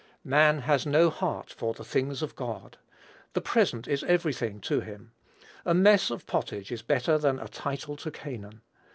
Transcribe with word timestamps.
Man 0.25 0.61
has 0.61 0.87
no 0.87 1.11
heart 1.11 1.51
for 1.51 1.75
the 1.75 1.83
things 1.85 2.23
of 2.23 2.35
God. 2.35 2.77
The 3.33 3.39
present 3.41 3.87
is 3.87 4.03
every 4.05 4.33
thing 4.33 4.59
to 4.61 4.79
him. 4.79 5.11
A 5.63 5.75
mess 5.75 6.09
of 6.09 6.25
pottage 6.25 6.71
is 6.71 6.81
better 6.81 7.19
than 7.19 7.37
a 7.37 7.47
title 7.47 7.95
to 7.97 8.09
Canaan. 8.09 8.61